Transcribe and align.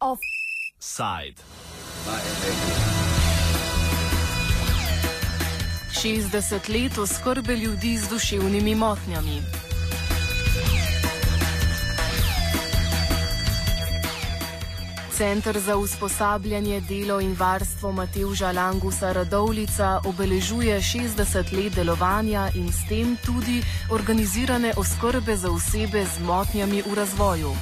Offside. 0.00 1.42
60 6.02 6.68
let 6.68 6.98
oskrbe 6.98 7.56
ljudi 7.56 7.98
z 7.98 8.08
duševnimi 8.08 8.74
motnjami. 8.74 9.42
Centr 15.20 15.58
za 15.58 15.76
usposabljanje, 15.76 16.80
delo 16.80 17.20
in 17.20 17.36
varstvo 17.38 17.92
Matevža 17.92 18.52
Langusa 18.52 19.12
Radovlica 19.12 20.00
obeležuje 20.04 20.80
60 20.80 21.52
let 21.52 21.74
delovanja 21.74 22.48
in 22.54 22.72
s 22.72 22.88
tem 22.88 23.16
tudi 23.26 23.62
organizirane 23.90 24.72
oskrbe 24.76 25.36
za 25.36 25.50
osebe 25.50 26.04
z 26.04 26.24
motnjami 26.24 26.82
v 26.82 26.94
razvoju. 26.94 27.52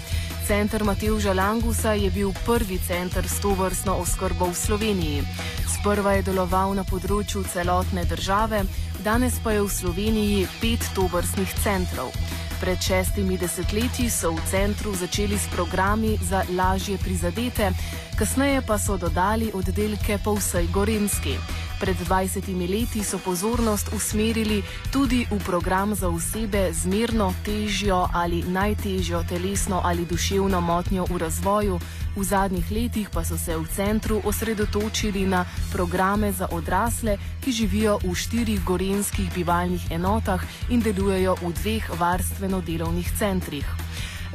Centr 0.47 0.85
Matevža 0.85 1.33
Langusa 1.33 1.93
je 1.93 2.11
bil 2.11 2.31
prvi 2.47 2.79
centr 2.79 3.27
s 3.27 3.41
to 3.41 3.51
vrstno 3.51 3.95
oskrbo 3.95 4.47
v 4.47 4.55
Sloveniji. 4.55 5.23
Sprva 5.67 6.13
je 6.13 6.23
deloval 6.31 6.79
na 6.79 6.87
področju 6.87 7.43
celotne 7.43 8.05
države, 8.05 8.65
danes 9.03 9.35
pa 9.43 9.59
je 9.59 9.67
v 9.67 9.69
Sloveniji 9.69 10.47
pet 10.63 10.87
tovrstnih 10.95 11.59
centrov. 11.59 12.38
Pred 12.61 12.83
šestimi 12.83 13.39
desetletji 13.39 14.11
so 14.11 14.33
v 14.35 14.43
centru 14.51 14.95
začeli 14.95 15.39
s 15.39 15.47
programi 15.47 16.19
za 16.19 16.43
lažje 16.51 16.99
prizadete, 16.99 17.71
kasneje 18.19 18.63
pa 18.67 18.79
so 18.79 18.97
dodali 18.97 19.53
oddelke 19.55 20.19
po 20.25 20.35
vsej 20.35 20.67
Gorenski. 20.75 21.39
Pred 21.81 21.97
20 22.09 22.43
leti 22.71 23.05
so 23.05 23.19
pozornost 23.19 23.95
usmerili 23.95 24.63
tudi 24.93 25.27
v 25.31 25.39
program 25.47 25.95
za 25.95 26.09
osebe 26.09 26.73
z 26.73 26.87
mirno, 26.87 27.35
težjo 27.45 28.09
ali 28.13 28.43
najtežjo 28.43 29.23
telesno 29.29 29.81
ali 29.85 30.07
duševno 30.07 30.61
motnjo 30.61 31.07
v 31.11 31.19
razvoju, 31.19 31.79
v 32.17 32.25
zadnjih 32.25 32.71
letih 32.71 33.11
pa 33.15 33.25
so 33.25 33.39
se 33.39 33.57
v 33.57 33.63
centru 33.71 34.21
osredotočili 34.25 35.27
na 35.27 35.45
programe 35.73 36.33
za 36.33 36.49
odrasle, 36.51 37.19
ki 37.45 37.53
živijo 37.53 37.99
v 38.03 38.15
štirih 38.15 38.65
gorenskih 38.65 39.31
bivalnih 39.35 39.91
enotah 39.91 40.43
in 40.71 40.83
delujejo 40.83 41.39
v 41.43 41.53
dveh 41.63 41.91
varstveno-delovnih 41.95 43.07
centrih. 43.19 43.67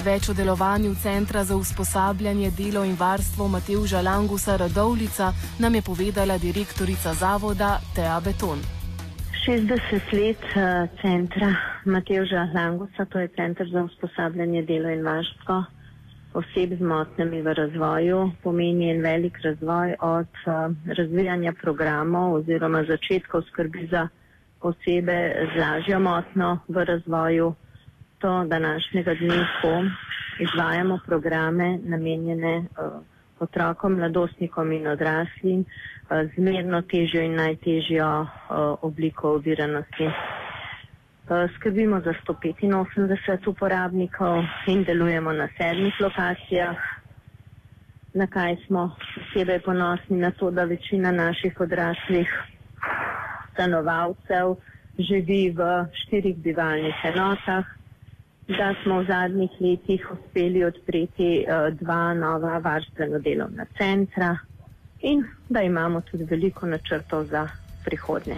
Več 0.02 0.30
o 0.30 0.34
delovanju 0.34 0.96
Centra 0.96 1.44
za 1.44 1.56
usposabljanje, 1.56 2.50
delo 2.58 2.84
in 2.84 2.96
varstvo 2.98 3.48
Matevža 3.48 4.02
Langusa 4.02 4.56
Radovlica 4.58 5.34
nam 5.60 5.76
je 5.76 5.82
povedala 5.82 6.38
direktorica 6.38 7.14
zavoda 7.14 7.78
Tea 7.96 8.20
Beton. 8.26 8.60
60 9.46 10.14
let 10.14 10.44
uh, 10.56 10.90
centra 11.02 11.54
Matevža 11.86 12.50
Langusa, 12.56 13.06
to 13.06 13.20
je 13.20 13.28
Centr 13.36 13.70
za 13.70 13.84
usposabljanje, 13.84 14.64
delo 14.64 14.90
in 14.90 15.06
varstvo 15.06 15.64
oseb 16.34 16.74
z 16.80 16.82
motnjami 16.82 17.42
v 17.42 17.54
razvoju, 17.54 18.32
pomeni 18.44 18.90
en 18.92 19.02
velik 19.02 19.38
razvoj 19.44 19.96
od 20.00 20.34
uh, 20.48 20.74
razvijanja 20.98 21.54
programov 21.62 22.34
oziroma 22.34 22.84
začetkov 22.84 23.46
skrbi 23.52 23.88
za 23.92 24.08
osebe 24.62 25.48
z 25.54 25.60
lažjo 25.60 26.00
motno 26.00 26.60
v 26.68 26.86
razvoju 26.86 27.54
do 28.24 28.44
današnjega 28.44 29.14
dne, 29.14 29.48
ko 29.62 29.84
izvajamo 30.40 31.00
programe 31.06 31.80
namenjene 31.84 32.58
uh, 32.58 32.66
otrokom, 33.40 33.94
mladostnikom 33.94 34.72
in 34.72 34.88
odraslim 34.88 35.60
uh, 35.60 35.68
z 36.36 36.38
merno 36.38 36.82
težjo 36.82 37.22
in 37.22 37.36
najtežjo 37.36 38.22
uh, 38.22 38.28
obliko 38.82 39.34
oviranosti. 39.34 40.10
Skrbimo 41.56 42.02
za 42.02 42.14
185 42.28 43.48
uporabnikov 43.48 44.44
in 44.68 44.84
delujemo 44.84 45.32
na 45.32 45.48
sedmih 45.58 45.94
lokacijah. 46.00 46.76
Na 48.14 48.28
kaj 48.28 48.56
smo 48.68 48.96
posebej 49.16 49.60
ponosni 49.60 50.18
na 50.18 50.32
to, 50.32 50.52
da 50.52 50.64
večina 50.64 51.12
naših 51.12 51.62
odraslih 51.62 52.34
stanovalcev 53.54 54.56
živi 55.00 55.50
v 55.50 55.86
štirih 55.94 56.38
bivalnih 56.38 56.96
enotah, 57.04 57.66
da 58.48 58.74
smo 58.84 59.00
v 59.00 59.06
zadnjih 59.06 59.52
letih 59.60 60.08
uspeli 60.12 60.64
odpreti 60.64 61.46
uh, 61.48 61.78
dva 61.80 62.14
nova 62.14 62.58
varstveno 62.58 63.20
delovna 63.20 63.66
centra 63.78 64.38
in 65.02 65.24
da 65.50 65.62
imamo 65.62 66.02
tudi 66.02 66.24
veliko 66.24 66.68
načrtov 66.68 67.24
za 67.24 67.48
prihodnje. 67.86 68.36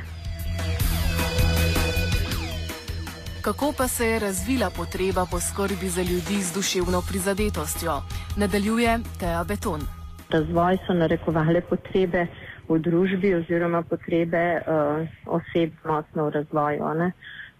Kako 3.42 3.74
pa 3.78 3.88
se 3.88 4.08
je 4.08 4.20
razvila 4.20 4.70
potreba 4.78 5.26
po 5.32 5.40
skrbi 5.40 5.90
za 5.90 6.02
ljudi 6.02 6.42
z 6.42 6.54
duševno 6.54 7.02
prizadetostjo? 7.10 7.92
Nadaljuje 8.38 9.00
Teja 9.20 9.44
Beton. 9.44 9.82
Razvoj 10.30 10.78
so 10.88 10.94
narekovale 10.94 11.62
potrebe 11.62 12.28
v 12.70 12.80
družbi 12.80 13.36
oziroma 13.36 13.82
potrebe 13.82 14.62
uh, 14.62 15.08
oseb 15.26 15.72
motno 15.86 16.26
v 16.26 16.30
razvoju. 16.30 16.94
Ne? 16.98 17.12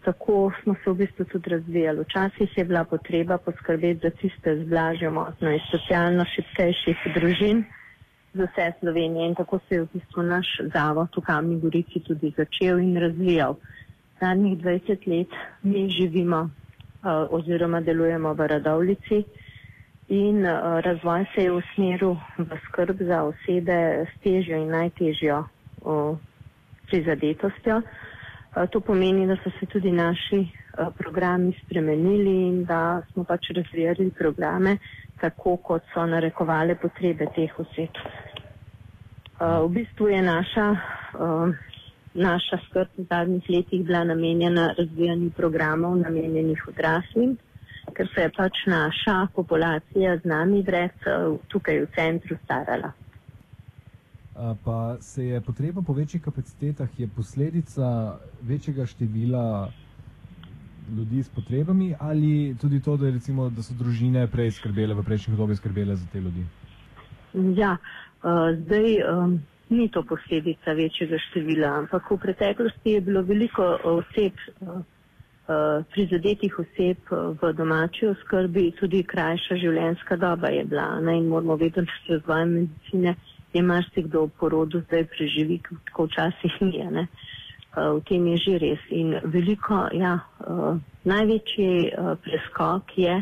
Tako 0.06 0.36
smo 0.64 0.76
se 0.76 0.90
v 0.90 0.96
bistvu 0.96 1.26
tudi 1.26 1.50
razvijali. 1.50 2.02
Včasih 2.02 2.58
je 2.58 2.66
bila 2.66 2.84
potreba 2.84 3.38
poskrbeti 3.38 4.00
za 4.04 4.10
tiste 4.12 4.56
z 4.58 4.68
blažjo 4.70 5.12
motno 5.12 5.50
in 5.52 5.60
socialno 5.72 6.26
šipkejših 6.26 6.98
družin 7.16 7.64
z 8.34 8.44
vse 8.44 8.72
Slovenije 8.80 9.28
in 9.28 9.36
tako 9.36 9.60
se 9.60 9.76
je 9.76 9.82
v 9.82 9.88
bistvu 9.94 10.24
naš 10.24 10.48
zavod 10.74 11.10
v 11.18 11.22
Kamni 11.22 11.60
Gorici 11.60 12.00
tudi 12.00 12.34
začel 12.38 12.80
in 12.80 12.98
razvijal. 12.98 13.56
Zadnjih 14.22 14.58
20 14.58 15.08
let 15.08 15.32
mi 15.64 15.90
živimo 15.90 16.42
uh, 16.42 16.50
oziroma 17.32 17.82
delujemo 17.82 18.34
v 18.34 18.48
Radovlici 18.48 19.24
in 20.10 20.46
uh, 20.46 20.52
razvoj 20.82 21.26
se 21.36 21.44
je 21.44 21.52
usmeril 21.52 22.14
v 22.38 22.60
skrb 22.68 23.02
za 23.02 23.24
osebe 23.24 23.80
s 24.06 24.22
težjo 24.24 24.58
in 24.58 24.70
najtežjo 24.70 25.40
uh, 25.82 26.18
prizadetostjo. 26.88 27.82
To 28.56 28.80
pomeni, 28.80 29.28
da 29.28 29.36
so 29.44 29.50
se 29.60 29.66
tudi 29.66 29.92
naši 29.92 30.48
programi 30.98 31.54
spremenili 31.66 32.36
in 32.48 32.64
da 32.66 33.02
smo 33.12 33.24
pač 33.24 33.50
razvijali 33.52 34.12
programe 34.18 34.78
tako, 35.22 35.58
kot 35.58 35.84
so 35.94 36.06
narekovale 36.06 36.76
potrebe 36.76 37.28
teh 37.36 37.60
oseb. 37.60 38.00
V 39.40 39.68
bistvu 39.76 40.08
je 40.08 40.22
naša, 40.22 40.68
naša 42.14 42.62
skrb 42.70 42.96
v 42.98 43.08
zadnjih 43.10 43.50
letih 43.50 43.84
bila 43.86 44.04
namenjena 44.04 44.70
razvijanju 44.78 45.32
programov 45.36 45.98
namenjenih 46.00 46.68
odraslim, 46.68 47.36
ker 47.94 48.08
se 48.16 48.22
je 48.22 48.32
pač 48.38 48.64
naša 48.68 49.28
populacija 49.36 50.18
z 50.18 50.32
nami 50.32 50.64
vred 50.64 50.96
tukaj 51.52 51.84
v 51.84 51.92
centru 51.96 52.40
starala 52.46 52.96
pa 54.36 54.98
se 55.00 55.26
je 55.26 55.42
potreba 55.42 55.82
po 55.82 55.94
večjih 55.94 56.22
kapacitetah 56.22 57.00
je 57.00 57.08
posledica 57.08 58.18
večjega 58.42 58.86
števila 58.86 59.72
ljudi 60.98 61.24
s 61.24 61.30
potrebami 61.30 61.96
ali 62.00 62.56
tudi 62.62 62.82
to, 62.82 62.98
da, 62.98 63.10
recimo, 63.10 63.50
da 63.50 63.64
so 63.64 63.74
družine 63.74 64.28
prej 64.28 64.52
skrbele, 64.52 64.94
v 64.94 65.04
prejšnjih 65.04 65.34
obdobjih 65.34 65.58
skrbele 65.58 65.96
za 65.96 66.08
te 66.12 66.22
ljudi? 66.22 66.46
Ja, 67.58 67.78
uh, 68.24 68.52
zdaj 68.60 69.00
um, 69.04 69.40
ni 69.70 69.90
to 69.90 70.04
posledica 70.04 70.74
večjega 70.74 71.18
števila, 71.30 71.72
ampak 71.80 72.12
v 72.12 72.18
preteklosti 72.18 72.98
je 72.98 73.02
bilo 73.02 73.24
veliko 73.24 73.78
oseb, 73.84 74.34
uh, 74.62 74.84
prizadetih 75.94 76.60
oseb 76.60 77.12
v 77.42 77.54
domači 77.54 78.08
oskrbi, 78.08 78.72
tudi 78.80 79.04
krajša 79.04 79.58
življenjska 79.62 80.18
doba 80.18 80.50
je 80.54 80.64
bila 80.66 81.00
ne? 81.00 81.18
in 81.18 81.28
moramo 81.28 81.56
vedeti, 81.56 81.82
da 81.82 82.00
se 82.06 82.14
razvoj 82.14 82.46
medicine 82.46 83.16
je 83.56 83.64
marsikdo 83.64 84.26
v 84.28 84.36
porodu 84.40 84.82
zdaj 84.88 85.08
preživi, 85.16 85.62
tako 85.88 86.06
včasih 86.10 86.62
ni. 86.62 86.84
Uh, 86.84 88.00
v 88.00 88.04
tem 88.08 88.28
je 88.28 88.38
že 88.38 88.54
res. 88.60 88.82
In 88.92 89.16
veliko, 89.24 89.88
ja, 89.96 90.20
uh, 90.48 90.80
največji 91.04 91.92
uh, 91.92 92.16
preskok 92.20 92.98
je, 92.98 93.16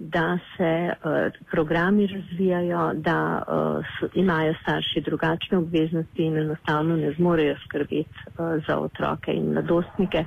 da 0.00 0.38
se 0.56 0.92
uh, 0.92 1.32
programi 1.50 2.06
razvijajo, 2.06 2.92
da 2.94 3.42
uh, 3.42 3.84
imajo 4.14 4.54
starši 4.62 5.00
drugačne 5.00 5.58
obveznosti 5.58 6.22
in 6.22 6.36
enostavno 6.38 6.96
ne 6.96 7.12
zmorejo 7.12 7.56
skrbeti 7.64 8.08
uh, 8.08 8.64
za 8.68 8.78
otroke 8.78 9.32
in 9.32 9.52
mladostnike. 9.52 10.24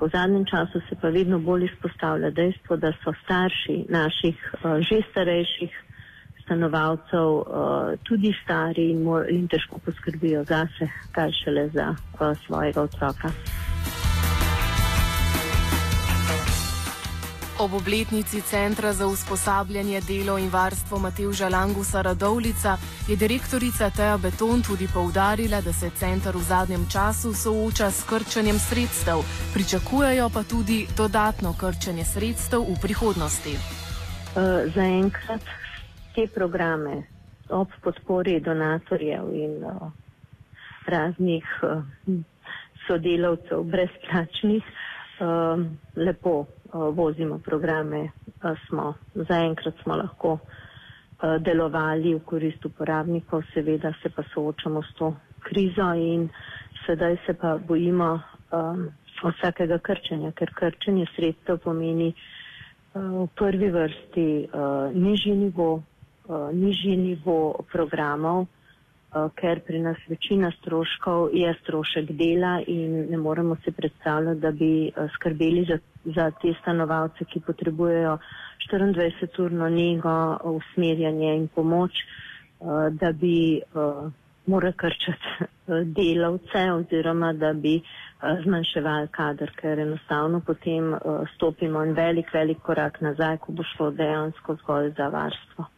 V 0.00 0.08
zadnjem 0.08 0.44
času 0.44 0.80
se 0.88 0.96
pa 1.00 1.08
vedno 1.08 1.38
bolj 1.38 1.64
izpostavlja 1.64 2.30
dejstvo, 2.30 2.76
da 2.76 2.92
so 3.04 3.12
starši 3.24 3.84
naših 3.88 4.36
uh, 4.54 4.80
že 4.80 5.02
starejših 5.10 5.84
stanovalcev 6.44 7.28
uh, 7.34 7.44
tudi 8.02 8.34
stari 8.44 8.90
in, 8.90 9.02
mor, 9.02 9.26
in 9.30 9.48
težko 9.48 9.80
poskrbijo 9.84 10.44
zase, 10.44 10.88
kaj 11.12 11.32
šele 11.44 11.68
za 11.68 11.94
uh, 11.94 12.36
svojega 12.46 12.82
otroka. 12.82 13.32
Ob 17.58 17.74
obletnici 17.74 18.40
Centra 18.40 18.92
za 18.92 19.06
usposabljanje, 19.06 20.00
delo 20.00 20.38
in 20.38 20.48
varstvo 20.50 20.98
Matevža 20.98 21.48
Langusa 21.48 22.02
Radovlica 22.02 22.76
je 23.08 23.16
direktorica 23.16 23.90
Teja 23.90 24.16
Beton 24.18 24.62
tudi 24.62 24.88
poudarila, 24.94 25.60
da 25.60 25.72
se 25.72 25.90
center 25.90 26.36
v 26.36 26.42
zadnjem 26.42 26.86
času 26.92 27.34
sooča 27.34 27.90
s 27.90 28.02
krčenjem 28.04 28.58
sredstev, 28.58 29.22
pričakujejo 29.54 30.30
pa 30.34 30.42
tudi 30.42 30.86
dodatno 30.96 31.54
krčenje 31.60 32.04
sredstev 32.04 32.60
v 32.60 32.76
prihodnosti. 32.82 33.54
Uh, 33.54 34.74
Zaenkrat 34.74 35.63
te 36.14 36.26
programe 36.34 37.02
ob 37.48 37.68
podpori 37.82 38.40
donatorjev 38.40 39.32
in 39.34 39.56
uh, 39.64 39.90
raznih 40.86 41.44
uh, 41.62 41.82
sodelavcev 42.86 43.62
brezplačnih 43.62 44.62
uh, 44.64 45.64
lepo 45.96 46.44
vozimo 46.74 47.38
programe, 47.38 48.08
smo 48.66 48.94
zaenkrat 49.14 49.74
smo 49.82 49.94
lahko 49.96 50.38
delovali 51.40 52.14
v 52.16 52.20
korist 52.26 52.64
uporabnikov, 52.66 53.44
seveda 53.54 53.92
se 54.02 54.10
pa 54.10 54.22
soočamo 54.32 54.82
s 54.82 54.90
to 54.98 55.12
krizo 55.40 55.92
in 55.94 56.28
sedaj 56.86 57.16
se 57.26 57.34
pa 57.34 57.56
bojimo 57.68 58.18
vsakega 59.22 59.78
krčenja, 59.78 60.32
ker 60.32 60.50
krčenje 60.54 61.06
sredstev 61.14 61.58
pomeni 61.62 62.10
v 62.94 63.28
prvi 63.38 63.70
vrsti 63.70 64.26
nižji 64.94 65.36
nivo, 65.36 65.82
nižji 66.52 66.96
nivo 66.96 67.64
programov, 67.72 68.46
Eh, 69.14 69.28
ker 69.38 69.60
pri 69.62 69.78
nas 69.78 69.98
večina 70.10 70.48
stroškov 70.58 71.28
je 71.38 71.50
strošek 71.62 72.08
dela 72.18 72.54
in 72.66 72.94
ne 73.10 73.16
moremo 73.16 73.56
si 73.64 73.70
predstavljati, 73.72 74.40
da 74.40 74.50
bi 74.50 74.70
eh, 74.88 75.08
skrbeli 75.14 75.62
za, 75.68 75.76
za 76.16 76.30
te 76.42 76.50
stanovalce, 76.60 77.24
ki 77.24 77.42
potrebujejo 77.46 78.16
24-urno 78.72 79.68
njego, 79.70 80.14
usmerjanje 80.56 81.30
in 81.36 81.46
pomoč, 81.48 81.92
eh, 82.00 82.64
da 82.90 83.12
bi 83.12 83.60
morali 84.46 84.74
krčati 84.76 85.46
delavce 86.00 86.64
oziroma 86.72 87.32
da 87.32 87.52
bi 87.52 87.76
zmanjševali 88.44 89.08
kader, 89.08 89.52
ker 89.60 89.78
enostavno 89.78 90.40
potem 90.40 90.90
stopimo 91.34 91.82
en 91.82 91.94
velik, 91.94 92.34
velik 92.34 92.58
korak 92.66 93.00
nazaj, 93.00 93.38
ko 93.38 93.52
bo 93.52 93.62
šlo 93.76 93.90
dejansko 93.90 94.58
zgolj 94.64 94.92
za 94.98 95.08
varstvo. 95.08 95.70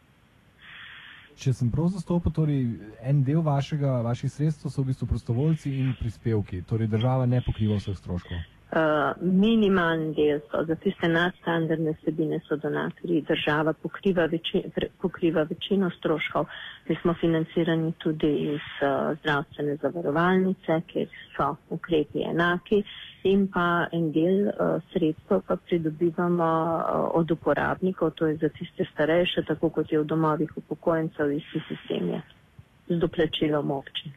Če 1.37 1.53
sem 1.53 1.69
prav 1.69 1.91
zastopil, 1.93 2.33
torej 2.33 2.61
en 3.05 3.23
del 3.25 3.43
vašega, 3.45 3.99
vaših 4.05 4.31
sredstev 4.33 4.71
so 4.73 4.81
v 4.81 4.89
bistvu 4.89 5.07
prostovoljci 5.11 5.73
in 5.83 5.91
prispevki, 5.99 6.63
torej 6.65 6.89
država 6.89 7.27
ne 7.29 7.43
pokriva 7.45 7.77
vseh 7.77 7.97
stroškov. 7.99 8.39
Uh, 8.67 9.13
minimalni 9.21 10.09
del 10.17 10.41
so 10.49 10.63
za 10.67 10.75
tiste 10.83 11.07
nadstandardne 11.07 11.93
sebine 12.01 12.41
so 12.47 12.57
donatorji. 12.59 13.21
Država 13.29 13.73
pokriva, 13.73 14.25
veči, 14.33 14.63
pokriva 15.01 15.45
večino 15.47 15.91
stroškov. 15.99 16.49
Mi 16.89 16.97
smo 17.01 17.13
financirani 17.21 17.93
tudi 18.03 18.33
iz 18.55 18.65
uh, 18.81 19.13
zdravstvene 19.21 19.77
zavarovalnice, 19.85 20.81
kjer 20.89 21.07
so 21.37 21.53
ukrepi 21.77 22.25
enaki 22.33 22.81
in 23.23 23.47
pa 23.47 23.87
en 23.91 24.11
del 24.11 24.47
uh, 24.47 24.81
sredstev 24.91 25.41
pa 25.47 25.55
pridobivamo 25.55 26.43
uh, 26.43 27.09
od 27.13 27.31
uporabnikov, 27.31 28.11
to 28.11 28.27
je 28.27 28.37
za 28.37 28.49
tiste 28.49 28.85
starejše, 28.93 29.43
tako 29.47 29.69
kot 29.69 29.91
je 29.91 29.99
v 29.99 30.05
domovih 30.05 30.57
upokojencev, 30.57 31.31
isti 31.31 31.61
sistem 31.67 32.09
je 32.09 32.21
z 32.89 32.99
doplačilom 32.99 33.71
občin. 33.71 34.11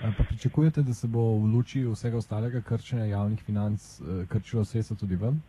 Pa 0.00 0.24
pričakujete, 0.28 0.82
da 0.82 0.94
se 0.94 1.06
bo 1.06 1.20
v 1.20 1.44
luči 1.54 1.84
vsega 1.84 2.16
ostalega 2.16 2.60
krčenja 2.60 3.04
javnih 3.04 3.42
financ 3.42 4.00
eh, 4.00 4.26
krčilo 4.28 4.64
sredstva 4.64 4.96
tudi 4.96 5.16
vam? 5.16 5.42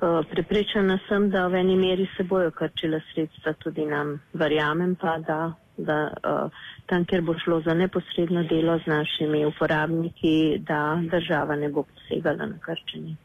Eh, 0.00 0.22
Pripričana 0.30 0.98
sem, 1.08 1.30
da 1.30 1.46
v 1.46 1.54
eni 1.54 1.76
meri 1.76 2.06
se 2.16 2.24
bojo 2.24 2.50
krčila 2.50 3.00
sredstva 3.12 3.52
tudi 3.52 3.86
nam. 3.86 4.20
Verjamem 4.32 4.94
pa, 4.94 5.18
da, 5.18 5.52
da 5.78 5.98
uh, 6.10 6.50
tam, 6.86 7.04
kjer 7.04 7.22
bo 7.22 7.34
šlo 7.38 7.60
za 7.60 7.74
neposredno 7.74 8.42
delo 8.50 8.78
z 8.78 8.86
našimi 8.86 9.44
uporabniki, 9.46 10.58
da 10.58 10.98
država 11.10 11.56
ne 11.56 11.68
bo 11.68 11.82
posegala 11.82 12.46
na 12.46 12.58
krčenje. 12.58 13.16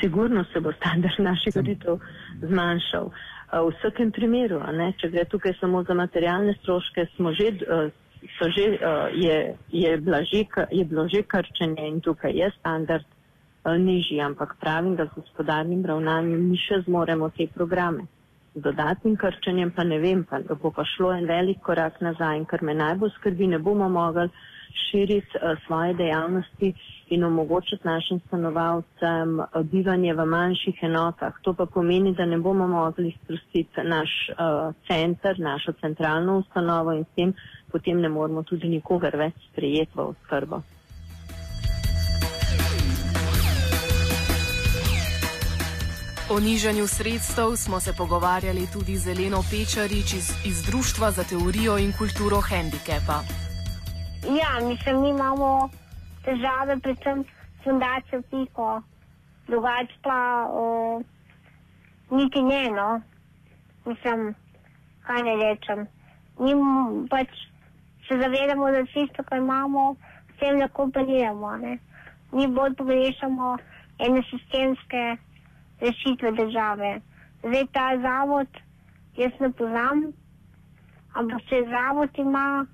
Sigurno 0.00 0.44
se 0.52 0.60
bo 0.60 0.72
standard 0.72 1.20
naših 1.20 1.52
storitev 1.52 1.98
zmanjšal. 2.42 3.04
Uh, 3.04 3.68
v 3.68 3.74
vsakem 3.76 4.12
primeru, 4.12 4.62
ne, 4.72 4.92
če 4.98 5.10
gre 5.12 5.24
tukaj 5.24 5.54
samo 5.60 5.84
za 5.84 5.94
materialne 5.94 6.56
stroške, 6.62 7.06
smo 7.16 7.32
že. 7.32 7.52
Uh, 7.68 7.92
Že, 8.24 8.80
uh, 8.80 9.12
je, 9.12 9.52
je, 9.68 9.90
že, 10.00 10.40
je 10.72 10.84
bilo 10.88 11.04
že 11.12 11.20
krčenje 11.28 11.84
in 11.88 12.00
tukaj 12.00 12.32
je 12.32 12.48
standard 12.56 13.04
uh, 13.04 13.76
nižji, 13.76 14.16
ampak 14.20 14.56
pravim, 14.60 14.96
da 14.96 15.04
z 15.04 15.20
gospodarnim 15.20 15.84
ravnanjem 15.84 16.48
mi 16.48 16.56
še 16.56 16.80
zmoremo 16.86 17.28
te 17.36 17.44
programe. 17.52 18.06
Z 18.54 18.62
dodatnim 18.62 19.16
krčenjem 19.16 19.70
pa 19.74 19.84
ne 19.84 19.98
vem, 19.98 20.24
pa, 20.24 20.38
da 20.38 20.54
bo 20.54 20.70
pa 20.70 20.84
šlo 20.86 21.12
en 21.12 21.26
velik 21.26 21.62
korak 21.62 22.00
nazaj 22.00 22.36
in 22.38 22.44
kar 22.44 22.62
me 22.62 22.74
najbolj 22.74 23.10
skrbi, 23.16 23.48
ne 23.50 23.58
bomo 23.58 23.88
mogli 23.88 24.28
širiti 24.74 25.38
uh, 25.38 25.58
svoje 25.66 25.94
dejavnosti 25.94 26.72
in 27.14 27.24
omogočiti 27.24 27.86
našim 27.86 28.20
stanovalcem 28.26 29.40
uh, 29.40 29.62
bivanje 29.62 30.14
v 30.14 30.26
manjših 30.26 30.82
enotah. 30.82 31.34
To 31.42 31.54
pa 31.54 31.66
pomeni, 31.66 32.14
da 32.14 32.26
ne 32.26 32.38
bomo 32.38 32.68
mogli 32.68 33.14
sprostiti 33.22 33.82
naš 33.82 34.14
uh, 34.30 34.74
center, 34.86 35.40
našo 35.40 35.72
centralno 35.80 36.38
ustanovo 36.38 36.92
in 36.92 37.04
s 37.04 37.14
tem 37.16 37.34
potem 37.74 38.00
ne 38.00 38.08
moremo 38.08 38.42
tudi 38.46 38.68
nikogar 38.70 39.16
več 39.18 39.34
sprejeti 39.50 39.98
v 39.98 40.08
oskrbo. 40.12 40.62
O 46.30 46.40
nižanju 46.40 46.86
sredstev 46.86 47.56
smo 47.56 47.80
se 47.80 47.92
pogovarjali 47.92 48.66
tudi 48.72 48.96
z 48.96 49.06
Eleno 49.12 49.40
Pečarič 49.50 50.12
iz, 50.14 50.28
iz 50.46 50.62
Društva 50.62 51.10
za 51.10 51.24
teorijo 51.24 51.78
in 51.78 51.92
kulturo 51.92 52.40
handikepa. 52.40 53.18
Ja, 54.40 54.66
mislim, 54.68 55.00
mi 55.02 55.08
imamo 55.08 55.68
težave, 56.24 56.80
predvsem 56.80 57.24
s 57.24 57.64
fundacijo 57.64 58.22
Piko, 58.30 58.82
drugače 59.48 59.96
pa 60.02 60.48
uh, 60.48 61.02
niti 62.10 62.42
ne, 62.42 62.70
no, 62.70 63.00
mislim, 63.84 64.34
kaj 65.06 65.22
ne 65.22 65.34
rečem. 65.44 65.86
Mi 66.40 66.52
pač 67.10 67.28
se 68.08 68.14
zavedamo, 68.22 68.70
da 68.70 68.80
tisto, 68.84 69.22
kar 69.28 69.38
imamo, 69.38 69.96
s 70.32 70.40
tem 70.40 70.56
lahko 70.60 70.88
operiramo. 70.88 71.52
Mi 72.32 72.48
bolj 72.48 72.74
pogrešamo 72.80 73.58
ene 73.98 74.22
sistemske 74.30 75.04
rešitve 75.80 76.32
države. 76.32 77.00
Zdaj 77.38 77.66
ta 77.72 77.88
zavod, 78.02 78.48
jaz 79.16 79.32
ne 79.40 79.52
poznam, 79.52 80.12
ampak 81.12 81.40
se 81.48 81.56
zavod 81.70 82.10
ima 82.18 82.66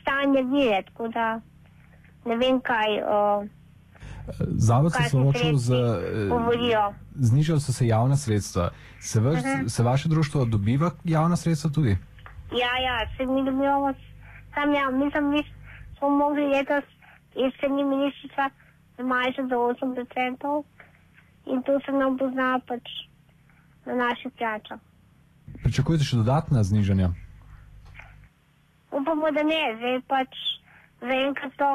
stanje 0.00 0.42
vire, 0.42 0.82
tako 0.82 1.08
da 1.08 1.40
ne 2.24 2.36
vem 2.36 2.60
kaj. 2.60 3.02
Uh, 3.02 3.48
Zavod 4.38 4.92
se 4.92 5.02
soočil 5.10 5.56
z. 5.56 5.72
Eh, 5.72 6.92
znižali 7.14 7.60
so 7.60 7.72
se 7.72 7.86
javna 7.86 8.16
sredstva. 8.16 8.70
Se, 9.00 9.20
vaš, 9.20 9.40
uh 9.40 9.46
mhm. 9.46 9.48
-huh. 9.48 9.68
se 9.68 9.82
vaše 9.82 10.08
društvo 10.08 10.44
dobiva 10.44 10.90
javna 11.04 11.36
sredstva 11.36 11.70
tudi? 11.70 11.96
Ja, 12.50 12.72
ja, 12.78 13.16
se 13.16 13.26
mi 13.26 13.44
dobivamo 13.44 13.94
Sam 14.56 14.72
ja, 14.74 14.90
mislim, 14.90 15.30
mi 15.30 15.42
smo 15.98 16.08
mogli 16.08 16.46
letos 16.46 16.84
jeseni 17.34 17.84
ministrica 17.84 18.50
zmanjšati 18.98 19.48
za 19.48 19.56
8% 19.56 20.62
in 21.46 21.62
to 21.62 21.78
se 21.86 21.92
nam 21.92 22.18
pozna 22.18 22.60
pač 22.66 22.82
na 23.86 23.94
naših 23.94 24.32
plačah. 24.38 24.80
Pričakujete 25.62 26.04
še 26.04 26.16
dodatna 26.16 26.62
znižanja? 26.62 27.12
Upamo, 28.90 29.30
da 29.30 29.42
ne, 29.46 29.62
zdaj 29.78 30.00
pač 30.10 30.34
zaenkrat 31.00 31.54
to 31.60 31.70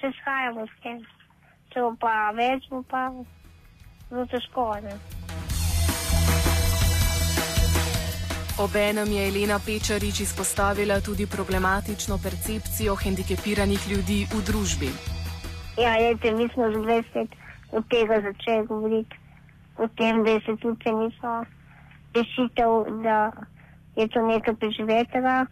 še 0.00 0.12
shajamo 0.20 0.66
s 0.66 0.82
tem. 0.82 1.00
Če 1.72 1.84
bo 1.84 1.92
pa 2.00 2.32
več, 2.36 2.68
bo 2.72 2.82
pa 2.82 3.08
zelo 4.08 4.24
težko. 4.32 4.70
Ne? 4.84 4.96
Obenem 8.58 9.12
je 9.14 9.26
Elena 9.28 9.60
Pečarič 9.62 10.24
izpostavila 10.24 10.98
tudi 11.00 11.28
problematično 11.30 12.18
percepcijo 12.18 12.96
hendikepiranih 12.98 13.84
ljudi 13.90 14.24
v 14.32 14.40
družbi. 14.48 14.88
Ja, 15.78 15.94
jete, 15.94 16.32
mi 16.34 16.48
smo 16.54 16.66
že 16.72 16.80
20 16.82 17.47
od 17.72 17.84
tega 17.88 18.20
začeli 18.20 18.66
govoriti 18.66 19.16
o 19.78 19.88
tem, 19.88 20.24
da 20.24 20.40
se 20.40 20.56
tudi 20.56 20.92
niso 20.92 21.44
rešitev, 22.14 23.02
da 23.02 23.32
je 23.96 24.08
to 24.08 24.26
nekaj 24.26 24.54
preživetega. 24.54 25.46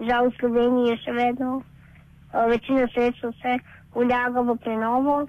Žal 0.00 0.28
v 0.30 0.36
Sloveniji 0.40 0.90
je 0.90 0.96
še 1.04 1.12
vedno 1.12 1.62
večina 2.42 2.88
sredstva 2.94 3.32
se 3.32 3.58
vlaga 3.94 4.40
v 4.40 4.56
prenovo 4.56 5.28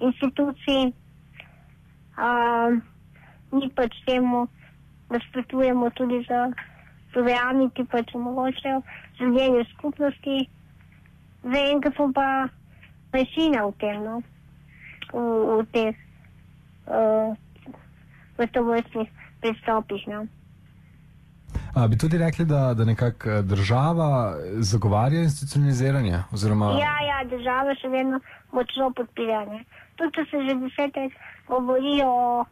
institucij. 0.00 0.92
Um, 2.18 2.82
ni 3.52 3.70
pač 3.70 3.92
temu 4.06 4.48
nasprotujemo 5.10 5.90
tudi 5.90 6.24
za 6.28 6.50
programi, 7.12 7.70
ki 7.70 7.84
pač 7.84 8.14
omogočajo 8.14 8.82
življenje 9.20 9.64
skupnosti. 9.76 10.48
Zdaj, 11.44 11.70
enkrat 11.72 12.00
pa 12.14 12.28
večina 13.12 13.66
v 13.68 13.72
tem, 13.80 14.02
no? 14.04 14.22
V, 15.12 15.20
v 15.58 15.66
teh 15.72 15.94
uh, 16.88 17.36
v 18.38 18.46
to 18.52 18.62
vrstnih 18.62 19.08
pristopih. 19.40 20.02
No. 20.06 20.26
A, 21.74 21.88
bi 21.88 21.96
tudi 21.98 22.18
rekli, 22.18 22.44
da, 22.44 22.74
da 22.74 22.84
nekako 22.84 23.30
eh, 23.30 23.42
država 23.42 24.36
zagovarja 24.58 25.22
institucionaliziranje? 25.22 26.22
Oziroma... 26.32 26.70
Ja, 26.80 26.94
ja, 27.06 27.18
država 27.30 27.74
še 27.80 27.88
vedno 27.88 28.20
močno 28.52 28.90
podpira. 28.96 29.44
Tudi 29.96 30.14
če 30.16 30.24
se 30.30 30.44
že 30.46 30.54
desetek 30.62 31.16
govori 31.48 31.98
o 32.04 32.42
uh, 32.42 32.46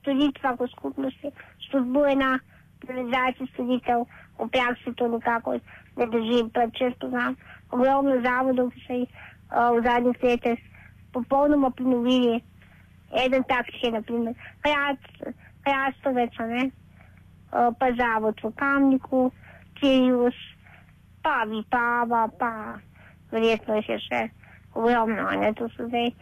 storitvah 0.00 0.56
v 0.60 0.68
skupnosti, 0.76 1.32
spodbujena 1.66 2.38
realizacija 2.88 3.48
storitev, 3.54 4.06
v 4.38 4.48
praksi 4.54 4.94
to 4.94 5.08
nikako 5.08 5.58
ne 5.98 6.06
drži. 6.06 6.42
Pa 6.54 6.68
če 6.78 6.92
spoznam 6.96 7.36
ogromno 7.70 8.20
zavodov, 8.24 8.70
ki 8.74 8.84
so 8.86 9.00
jih 9.02 9.08
uh, 9.10 9.74
v 9.74 9.82
zadnjih 9.86 10.22
letih 10.22 10.68
popolnoma 11.12 11.70
prenovili. 11.70 12.40
Eden 13.24 13.44
takih 13.48 13.84
je, 13.84 13.90
naprimer, 13.90 14.34
Hrastovec, 15.64 16.32
ne? 16.38 16.70
Uh, 17.52 17.72
pa 17.78 17.92
zavod 17.96 18.36
v 18.44 18.52
Kamniku, 18.56 19.30
Kirius, 19.80 20.36
pa 21.22 21.44
Vipava, 21.48 22.28
pa 22.28 22.80
verjetno 23.32 23.80
je 23.80 23.96
še 24.04 24.20
ogromno, 24.74 25.30
ne? 25.40 25.52
To 25.56 25.68
so 25.72 25.88
zdaj 25.88 26.12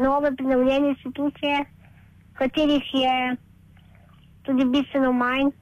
nove 0.00 0.32
prenovljene 0.36 0.94
institucije, 0.94 1.64
katerih 2.40 2.94
je 2.94 3.36
tudi 4.48 4.64
bistveno 4.64 5.12
manj 5.12 5.52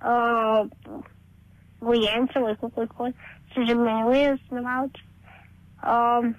uh, 0.00 0.64
gojencev, 1.80 2.48
kako 2.60 2.86
koli 2.96 3.12
se 3.54 3.64
že 3.64 3.72
imenujejo, 3.72 4.38
snovalci. 4.48 5.02
Um, 5.84 6.34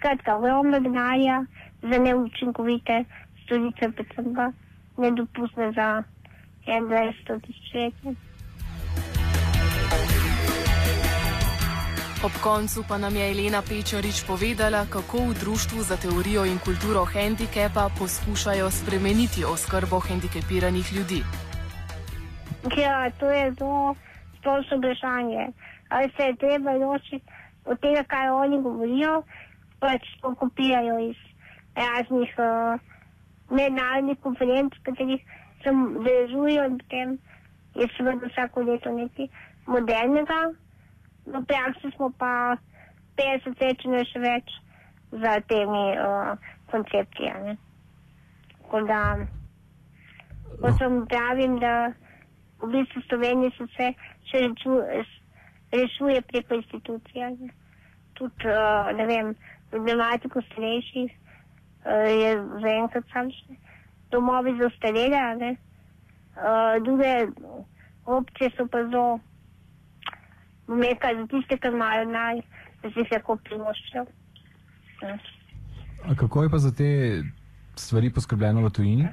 skratka, 0.00 0.36
ogromno 0.36 0.80
denarja 0.80 1.44
za 1.82 1.98
neučinkovite 1.98 3.04
storitve, 3.44 3.92
predvsem 3.92 4.34
pa 4.34 4.52
nedopustne 4.96 5.72
za 5.72 6.02
21. 6.66 7.40
tisočletje. 7.44 8.14
Ob 12.24 12.32
koncu 12.42 12.84
pa 12.88 12.98
nam 12.98 13.16
je 13.16 13.30
Elena 13.30 13.62
Pečarič 13.68 14.24
povedala, 14.28 14.84
kako 14.92 15.16
v 15.18 15.34
Društvu 15.40 15.78
za 15.82 15.96
teorijo 15.96 16.44
in 16.44 16.58
kulturo 16.58 17.04
handikepa 17.04 17.88
poskušajo 17.98 18.70
spremeniti 18.70 19.44
oskrbo 19.44 20.00
handikepiranih 20.00 20.92
ljudi. 20.96 21.20
Ja, 22.76 23.10
to 23.10 23.30
je 23.30 23.52
zelo 23.58 23.94
splošno 24.38 24.76
vprašanje. 24.76 25.44
Ali 25.88 26.12
se 26.16 26.22
je 26.22 26.36
treba 26.36 26.70
ločiti 26.72 27.24
od 27.64 27.80
tega, 27.80 28.02
kaj 28.02 28.28
oni 28.28 28.62
govorijo, 28.62 29.22
pač 29.80 30.06
to 30.22 30.34
kopirajo 30.34 30.98
iz 31.10 31.20
raznih 31.76 32.32
uh, 32.38 32.80
mednarodnih 33.50 34.18
konferenc, 34.22 34.74
katerih 34.82 35.22
se 35.62 35.70
udeležujejo 35.70 36.64
in 36.64 36.78
potem 36.78 37.18
je 37.74 37.86
seveda 37.96 38.26
vsako 38.26 38.62
leto 38.62 38.90
nekaj 38.92 39.28
modernega. 39.66 40.40
V 41.26 41.44
praksi 41.46 41.90
smo 41.96 42.10
pa 42.18 42.56
50 43.16 43.60
let, 43.60 43.78
če 43.82 43.88
ne 43.92 44.04
še 44.08 44.22
več, 44.22 44.52
za 45.12 45.40
temi 45.40 45.84
uh, 45.92 46.36
koncepti. 46.70 47.28
a 47.28 47.38
ne. 47.38 47.56
Tako 48.62 48.80
da, 48.86 49.00
kot 50.60 50.80
vam 50.80 51.06
pravim, 51.06 51.58
da 51.58 51.92
v 52.62 52.70
bistvu 52.72 53.00
v 53.00 53.08
Sloveniji 53.08 53.52
se 53.56 53.64
vse 53.66 53.88
še 54.30 54.42
reču- 54.44 54.84
rešuje 55.72 56.22
preko 56.22 56.54
institucij. 56.54 57.50
Tudi, 58.14 58.46
uh, 58.46 58.92
ne 58.94 59.06
vem, 59.06 59.34
problematiko 59.70 60.42
starejših 60.50 61.10
uh, 61.10 62.06
je 62.10 62.30
zaenkrat 62.62 63.04
sam 63.12 63.30
še 63.34 63.58
domovi 64.10 64.56
za 64.58 64.70
starele, 64.76 65.24
ne. 65.40 65.50
Uh, 66.36 66.78
druge 66.84 67.26
opcije 68.06 68.50
so 68.56 68.66
pa 68.66 68.82
zelo 68.88 69.20
umekaj 70.70 71.16
za 71.16 71.26
tiste, 71.26 71.58
ki 71.58 71.68
imajo 71.68 72.04
naj, 72.10 72.42
da 72.82 72.90
si 72.90 73.02
jih 73.02 73.12
lahko 73.12 73.36
privoščijo. 73.44 74.06
Ja. 75.02 75.18
A 76.04 76.14
kako 76.14 76.42
je 76.42 76.50
pa 76.50 76.58
za 76.58 76.70
te 76.74 76.90
stvari 77.76 78.12
poskrbljeno 78.14 78.62
v 78.66 78.70
tujini? 78.70 79.08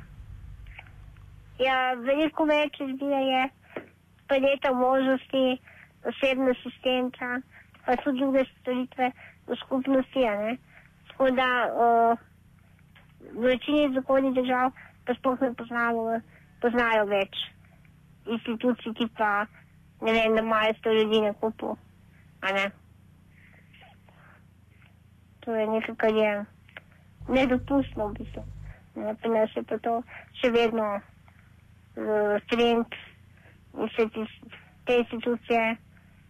Ja, 1.60 1.94
veliko 1.94 2.46
več 2.46 2.78
izbire 2.86 3.22
je 3.26 3.42
paleta 4.30 4.74
možnosti, 4.74 5.58
osebna 6.06 6.54
asistenca, 6.54 7.40
pa 7.86 7.96
tudi 8.04 8.22
druge 8.22 8.46
storitve 8.52 9.12
skupnosti. 9.56 10.24
Tako 11.08 11.30
da 11.32 11.50
uh, 11.68 12.18
v 13.34 13.46
večini 13.48 13.94
zahodnih 13.94 14.34
držav 14.34 14.72
pa 15.06 15.14
sploh 15.14 15.42
ne 15.42 15.54
poznamo, 15.54 16.20
poznajo 16.62 17.06
več 17.06 17.38
institucij, 18.28 18.94
ki 18.94 19.08
pa 19.18 19.46
ne 20.02 20.12
vem, 20.14 20.36
da 20.36 20.42
imajo 20.42 20.74
sto 20.80 20.94
ljudi 20.94 21.22
na 21.22 21.34
kupu. 21.34 21.78
ne. 22.44 22.72
To 25.40 25.56
je 25.56 25.68
nekaj, 25.68 25.96
kar 25.96 26.14
je 26.14 26.46
nedopustno 27.28 28.08
v 28.08 28.14
bistvu. 28.14 28.44
Ne, 28.96 29.16
pri 29.16 29.30
nas 29.30 29.56
je 29.56 29.64
pa 29.64 29.78
to 29.78 30.02
še 30.42 30.52
vedno 30.52 30.88
uh, 30.98 32.36
trend 32.50 32.96
in 33.78 33.90
se 33.96 34.10
te 34.86 34.98
institucije 34.98 35.78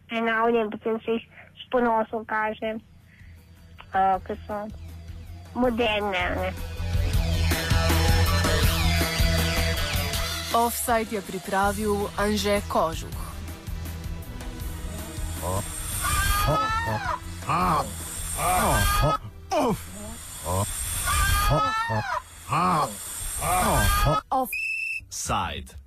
prenavljajo 0.07 0.65
in 0.65 0.71
potem 0.71 0.99
se 1.01 1.11
jih 1.11 1.27
s 1.63 1.69
ponosom 1.71 2.25
kaže, 2.25 2.77
uh, 3.93 4.19
ker 4.23 4.37
so 4.47 4.67
moderne. 5.53 6.11
Ne. 6.11 6.53
Offside 10.53 11.11
je 11.11 11.21
pripravil 11.21 12.09
Anže 12.17 12.61
Kožuh. 12.67 13.27
Side. 25.09 25.75